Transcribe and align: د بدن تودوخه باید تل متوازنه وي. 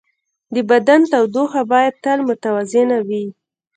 د 0.53 0.55
بدن 0.69 1.01
تودوخه 1.11 1.61
باید 1.71 1.93
تل 2.03 2.19
متوازنه 2.29 2.97
وي. 3.07 3.25